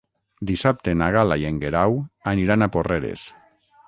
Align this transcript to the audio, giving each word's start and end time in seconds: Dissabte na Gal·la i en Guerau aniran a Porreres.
Dissabte 0.51 0.95
na 1.01 1.09
Gal·la 1.15 1.37
i 1.43 1.45
en 1.49 1.59
Guerau 1.63 1.99
aniran 2.31 2.67
a 2.67 2.69
Porreres. 2.77 3.27